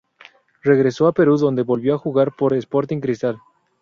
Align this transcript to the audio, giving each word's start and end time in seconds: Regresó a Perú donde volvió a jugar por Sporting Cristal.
Regresó 0.63 1.05
a 1.05 1.11
Perú 1.13 1.37
donde 1.37 1.61
volvió 1.61 1.93
a 1.93 1.99
jugar 1.99 2.31
por 2.35 2.55
Sporting 2.55 3.01
Cristal. 3.01 3.37